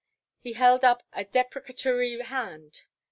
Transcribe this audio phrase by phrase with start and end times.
[0.39, 2.85] He held up a deprecatory hand.